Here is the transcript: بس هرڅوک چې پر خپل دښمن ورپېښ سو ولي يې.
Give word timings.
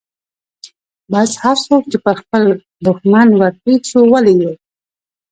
بس 1.11 1.31
هرڅوک 1.43 1.83
چې 1.91 1.97
پر 2.05 2.15
خپل 2.21 2.43
دښمن 2.85 3.27
ورپېښ 3.39 3.81
سو 3.91 3.99
ولي 4.13 4.35
يې. 4.41 4.51